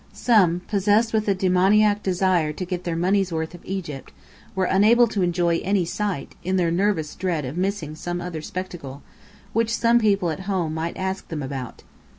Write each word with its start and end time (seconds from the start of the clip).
Some, 0.13 0.61
possessed 0.67 1.13
with 1.13 1.27
a 1.27 1.35
demoniac 1.35 2.01
desire 2.01 2.51
to 2.53 2.65
get 2.65 2.85
their 2.85 2.95
money's 2.95 3.31
worth 3.31 3.53
of 3.53 3.63
Egypt, 3.63 4.11
were 4.55 4.65
unable 4.65 5.05
to 5.05 5.21
enjoy 5.21 5.59
any 5.59 5.85
sight, 5.85 6.33
in 6.43 6.55
their 6.55 6.71
nervous 6.71 7.13
dread 7.13 7.45
of 7.45 7.55
missing 7.55 7.93
some 7.93 8.19
other 8.19 8.41
spectacle, 8.41 9.03
which 9.53 9.79
people 9.99 10.31
at 10.31 10.39
home 10.49 10.73
might 10.73 10.97
ask 10.97 11.27
them 11.27 11.43
about. 11.43 11.83